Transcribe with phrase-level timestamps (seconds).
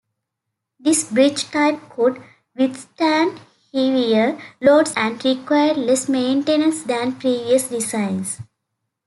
[0.79, 2.23] This bridge-type could
[2.55, 3.39] withstand
[3.71, 8.39] heavier loads and required less maintenance than previous designs.